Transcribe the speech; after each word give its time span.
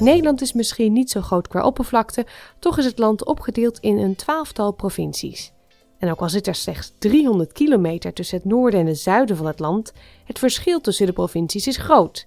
Nederland 0.00 0.40
is 0.40 0.52
misschien 0.52 0.92
niet 0.92 1.10
zo 1.10 1.20
groot 1.20 1.48
qua 1.48 1.64
oppervlakte, 1.64 2.26
toch 2.58 2.78
is 2.78 2.84
het 2.84 2.98
land 2.98 3.24
opgedeeld 3.24 3.78
in 3.78 3.98
een 3.98 4.16
twaalftal 4.16 4.72
provincies. 4.72 5.52
En 5.98 6.10
ook 6.10 6.20
al 6.20 6.28
zit 6.28 6.46
er 6.46 6.54
slechts 6.54 6.92
300 6.98 7.52
kilometer 7.52 8.12
tussen 8.12 8.36
het 8.36 8.46
noorden 8.46 8.80
en 8.80 8.86
het 8.86 8.98
zuiden 8.98 9.36
van 9.36 9.46
het 9.46 9.58
land, 9.58 9.92
het 10.24 10.38
verschil 10.38 10.80
tussen 10.80 11.06
de 11.06 11.12
provincies 11.12 11.66
is 11.66 11.76
groot. 11.76 12.26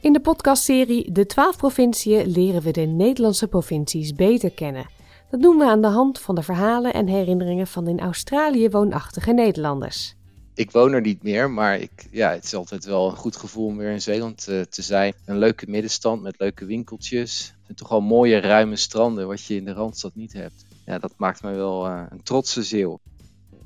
In 0.00 0.12
de 0.12 0.20
podcastserie 0.20 1.12
De 1.12 1.26
12 1.26 1.56
provinciën 1.56 2.26
leren 2.26 2.62
we 2.62 2.70
de 2.70 2.80
Nederlandse 2.80 3.48
provincies 3.48 4.14
beter 4.14 4.50
kennen. 4.50 4.86
Dat 5.30 5.42
doen 5.42 5.58
we 5.58 5.64
aan 5.64 5.82
de 5.82 5.88
hand 5.88 6.18
van 6.18 6.34
de 6.34 6.42
verhalen 6.42 6.92
en 6.92 7.06
herinneringen 7.06 7.66
van 7.66 7.88
in 7.88 8.00
Australië 8.00 8.70
woonachtige 8.70 9.32
Nederlanders. 9.32 10.17
Ik 10.58 10.70
woon 10.70 10.92
er 10.92 11.00
niet 11.00 11.22
meer, 11.22 11.50
maar 11.50 11.78
ik, 11.78 12.08
ja, 12.10 12.30
het 12.30 12.44
is 12.44 12.54
altijd 12.54 12.84
wel 12.84 13.10
een 13.10 13.16
goed 13.16 13.36
gevoel 13.36 13.66
om 13.66 13.76
weer 13.76 13.90
in 13.90 14.00
Zeeland 14.00 14.46
uh, 14.48 14.60
te 14.60 14.82
zijn. 14.82 15.14
Een 15.24 15.38
leuke 15.38 15.64
middenstand 15.68 16.22
met 16.22 16.38
leuke 16.38 16.64
winkeltjes. 16.64 17.54
En 17.66 17.74
toch 17.74 17.90
al 17.90 18.00
mooie 18.00 18.40
ruime 18.40 18.76
stranden, 18.76 19.26
wat 19.26 19.44
je 19.44 19.56
in 19.56 19.64
de 19.64 19.72
Randstad 19.72 20.14
niet 20.14 20.32
hebt. 20.32 20.64
Ja, 20.86 20.98
dat 20.98 21.12
maakt 21.16 21.42
mij 21.42 21.54
wel 21.54 21.86
uh, 21.86 22.02
een 22.10 22.22
trotse 22.22 22.62
zeeuw. 22.62 22.98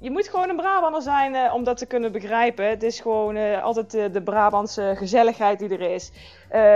Je 0.01 0.11
moet 0.11 0.29
gewoon 0.29 0.49
een 0.49 0.57
Brabander 0.57 1.03
zijn 1.03 1.35
uh, 1.35 1.55
om 1.55 1.65
dat 1.65 1.77
te 1.77 1.87
kunnen 1.87 2.13
begrijpen. 2.13 2.69
Het 2.69 2.83
is 2.83 3.01
gewoon 3.01 3.37
uh, 3.37 3.63
altijd 3.63 3.95
uh, 3.95 4.13
de 4.13 4.23
Brabantse 4.23 4.95
gezelligheid 4.97 5.59
die 5.59 5.69
er 5.69 5.95
is. 5.95 6.11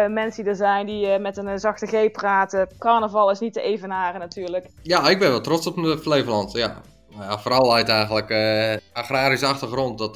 mensen 0.08 0.42
die 0.42 0.52
er 0.52 0.56
zijn 0.56 0.86
die 0.86 1.18
met 1.18 1.36
een 1.36 1.58
zachte 1.58 1.86
G 1.86 2.10
praten. 2.10 2.68
Carnaval 2.78 3.30
is 3.30 3.38
niet 3.38 3.52
te 3.52 3.60
evenaren 3.60 4.20
natuurlijk. 4.20 4.66
Ja, 4.82 5.08
ik 5.08 5.18
ben 5.18 5.30
wel 5.30 5.40
trots 5.40 5.66
op 5.66 5.98
Flevoland. 6.00 6.52
Ja. 6.52 6.82
Ja 7.20 7.38
vooral 7.38 7.74
uit 7.74 7.88
eigenlijk 7.88 8.30
agrarische 8.92 9.46
achtergrond. 9.46 9.98
Dat 9.98 10.14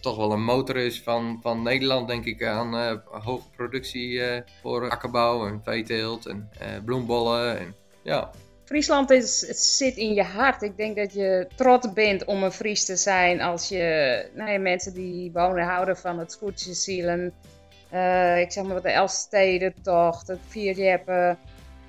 toch 0.00 0.16
wel 0.16 0.32
een 0.32 0.44
motor 0.44 0.76
is 0.76 1.02
van, 1.02 1.38
van 1.42 1.62
Nederland, 1.62 2.08
denk 2.08 2.24
ik, 2.24 2.44
aan 2.44 3.02
hoge 3.10 3.50
productie 3.56 4.22
voor 4.62 4.90
akkerbouw 4.90 5.46
en 5.46 5.60
veeteelt 5.64 6.26
en 6.26 6.50
bloembollen. 6.84 7.58
En, 7.58 7.74
ja. 8.02 8.30
Friesland 8.64 9.10
is, 9.10 9.46
het 9.46 9.58
zit 9.58 9.96
in 9.96 10.14
je 10.14 10.22
hart. 10.22 10.62
Ik 10.62 10.76
denk 10.76 10.96
dat 10.96 11.12
je 11.12 11.48
trots 11.54 11.92
bent 11.92 12.24
om 12.24 12.42
een 12.42 12.52
Fries 12.52 12.84
te 12.84 12.96
zijn 12.96 13.40
als 13.40 13.68
je 13.68 14.28
nou 14.34 14.50
ja, 14.50 14.58
mensen 14.58 14.94
die 14.94 15.32
wonen 15.32 15.64
houden 15.64 15.96
van 15.96 16.18
het 16.18 16.32
scootjesielen. 16.32 17.32
Uh, 17.92 18.40
ik 18.40 18.52
zeg 18.52 18.64
maar 18.64 18.74
wat 18.74 18.82
de 18.82 18.90
Elfstedentocht, 18.90 20.26
het 20.26 20.38
vierjeppen. 20.48 21.38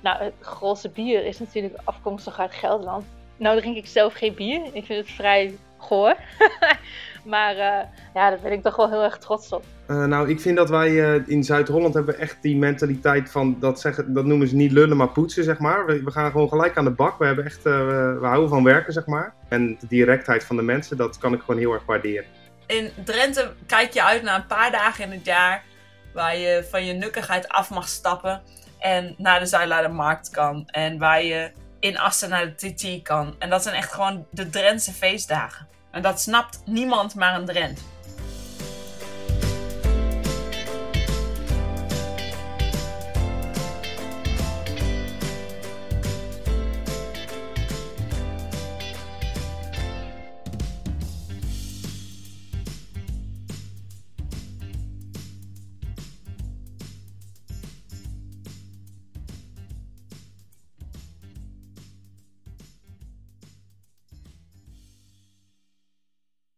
Nou, 0.02 0.24
het 0.24 0.34
grootste 0.40 0.88
bier 0.88 1.24
is 1.24 1.38
natuurlijk 1.38 1.80
afkomstig 1.84 2.38
uit 2.38 2.54
Gelderland. 2.54 3.04
Nou 3.36 3.60
drink 3.60 3.76
ik 3.76 3.86
zelf 3.86 4.14
geen 4.14 4.34
bier. 4.34 4.60
Ik 4.72 4.84
vind 4.84 5.06
het 5.06 5.16
vrij 5.16 5.58
goor. 5.78 6.16
maar 7.24 7.52
uh, 7.52 7.82
ja, 8.14 8.30
daar 8.30 8.38
ben 8.42 8.52
ik 8.52 8.62
toch 8.62 8.76
wel 8.76 8.90
heel 8.90 9.02
erg 9.02 9.18
trots 9.18 9.52
op. 9.52 9.64
Uh, 9.88 10.04
nou, 10.04 10.28
ik 10.28 10.40
vind 10.40 10.56
dat 10.56 10.70
wij 10.70 10.90
uh, 10.90 11.28
in 11.28 11.44
Zuid-Holland 11.44 11.94
hebben 11.94 12.18
echt 12.18 12.36
die 12.40 12.56
mentaliteit 12.56 13.30
van, 13.30 13.56
dat, 13.60 13.80
zeggen, 13.80 14.14
dat 14.14 14.24
noemen 14.24 14.48
ze 14.48 14.56
niet 14.56 14.72
lullen, 14.72 14.96
maar 14.96 15.08
poetsen, 15.08 15.44
zeg 15.44 15.58
maar. 15.58 15.86
We, 15.86 16.02
we 16.02 16.10
gaan 16.10 16.30
gewoon 16.30 16.48
gelijk 16.48 16.76
aan 16.76 16.84
de 16.84 16.90
bak. 16.90 17.18
We, 17.18 17.26
hebben 17.26 17.44
echt, 17.44 17.62
we 17.62 18.18
houden 18.22 18.48
van 18.48 18.64
werken, 18.64 18.92
zeg 18.92 19.06
maar. 19.06 19.34
En 19.48 19.76
de 19.80 19.86
directheid 19.86 20.44
van 20.44 20.56
de 20.56 20.62
mensen, 20.62 20.96
dat 20.96 21.18
kan 21.18 21.32
ik 21.32 21.40
gewoon 21.40 21.60
heel 21.60 21.72
erg 21.72 21.84
waarderen. 21.84 22.24
In 22.66 22.90
Drenthe 23.04 23.52
kijk 23.66 23.92
je 23.92 24.02
uit 24.02 24.22
naar 24.22 24.36
een 24.36 24.46
paar 24.46 24.70
dagen 24.70 25.04
in 25.04 25.10
het 25.10 25.26
jaar 25.26 25.62
waar 26.12 26.36
je 26.36 26.66
van 26.70 26.84
je 26.84 26.92
nukkigheid 26.92 27.48
af 27.48 27.70
mag 27.70 27.88
stappen 27.88 28.42
en 28.78 29.14
naar 29.18 29.40
de 29.40 29.46
Zuidlaardermarkt 29.46 30.30
kan. 30.30 30.62
En 30.66 30.98
waar 30.98 31.22
je 31.22 31.50
in 31.80 31.98
Assen 31.98 32.28
naar 32.28 32.54
de 32.56 32.74
TT 32.74 33.02
kan. 33.02 33.34
En 33.38 33.50
dat 33.50 33.62
zijn 33.62 33.74
echt 33.74 33.92
gewoon 33.92 34.26
de 34.30 34.50
Drentse 34.50 34.92
feestdagen. 34.92 35.68
En 35.90 36.02
dat 36.02 36.20
snapt 36.20 36.62
niemand 36.64 37.14
maar 37.14 37.34
een 37.34 37.46
Drent. 37.46 37.80